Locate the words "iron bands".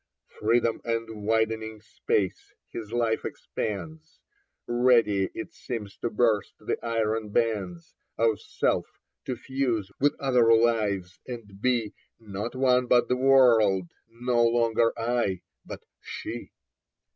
6.83-7.93